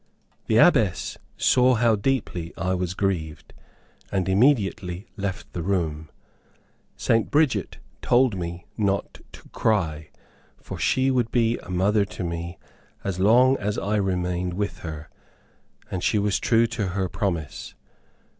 [0.47, 3.53] The Abbess saw how deeply I was grieved,
[4.11, 6.09] and immediately left the room.
[6.97, 7.29] St.
[7.29, 10.09] Bridget told me not to cry,
[10.57, 12.57] for she would be a mother to me
[13.03, 15.07] as long as I remained with her,
[15.91, 17.75] and she was true to her promise.